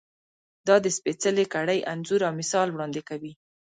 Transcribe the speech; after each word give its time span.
دا 0.67 0.75
د 0.85 0.87
سپېڅلې 0.97 1.45
کړۍ 1.53 1.79
انځور 1.91 2.21
او 2.27 2.33
مثال 2.41 2.67
وړاندې 2.71 3.01
کوي. 3.09 3.33